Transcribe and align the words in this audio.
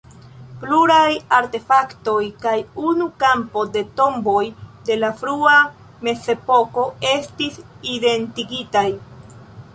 Pluraj 0.61 1.09
artefaktoj 1.39 2.23
kaj 2.45 2.53
unu 2.93 3.05
kampo 3.25 3.65
de 3.77 3.83
tomboj 4.01 4.41
de 4.89 4.97
la 5.05 5.13
frua 5.21 5.55
mezepoko 6.09 6.89
estis 7.15 7.63
identigitaj. 7.99 8.87